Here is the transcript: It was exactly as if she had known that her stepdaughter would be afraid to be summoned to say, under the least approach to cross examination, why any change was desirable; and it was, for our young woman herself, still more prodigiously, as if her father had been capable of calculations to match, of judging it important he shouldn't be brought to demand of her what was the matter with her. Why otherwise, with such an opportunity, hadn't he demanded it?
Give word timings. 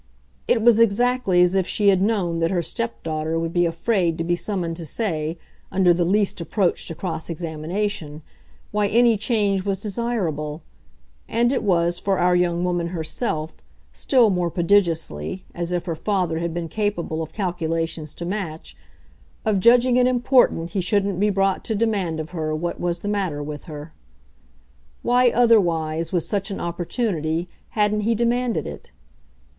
It 0.47 0.63
was 0.63 0.79
exactly 0.79 1.43
as 1.43 1.53
if 1.53 1.67
she 1.67 1.89
had 1.89 2.01
known 2.01 2.39
that 2.39 2.49
her 2.49 2.63
stepdaughter 2.63 3.37
would 3.37 3.53
be 3.53 3.67
afraid 3.67 4.17
to 4.17 4.23
be 4.23 4.35
summoned 4.35 4.75
to 4.77 4.83
say, 4.85 5.37
under 5.71 5.93
the 5.93 6.03
least 6.03 6.41
approach 6.41 6.87
to 6.87 6.95
cross 6.95 7.29
examination, 7.29 8.23
why 8.71 8.87
any 8.87 9.15
change 9.15 9.63
was 9.63 9.79
desirable; 9.79 10.63
and 11.29 11.53
it 11.53 11.61
was, 11.61 11.99
for 11.99 12.17
our 12.17 12.35
young 12.35 12.63
woman 12.63 12.87
herself, 12.87 13.57
still 13.93 14.31
more 14.31 14.49
prodigiously, 14.49 15.45
as 15.53 15.71
if 15.71 15.85
her 15.85 15.95
father 15.95 16.39
had 16.39 16.51
been 16.51 16.67
capable 16.67 17.21
of 17.21 17.31
calculations 17.31 18.15
to 18.15 18.25
match, 18.25 18.75
of 19.45 19.59
judging 19.59 19.97
it 19.97 20.07
important 20.07 20.71
he 20.71 20.81
shouldn't 20.81 21.19
be 21.19 21.29
brought 21.29 21.63
to 21.65 21.75
demand 21.75 22.19
of 22.19 22.31
her 22.31 22.55
what 22.55 22.79
was 22.79 23.01
the 23.01 23.07
matter 23.07 23.43
with 23.43 23.65
her. 23.65 23.93
Why 25.03 25.29
otherwise, 25.29 26.11
with 26.11 26.23
such 26.23 26.49
an 26.49 26.59
opportunity, 26.59 27.47
hadn't 27.69 28.01
he 28.01 28.15
demanded 28.15 28.65
it? 28.65 28.91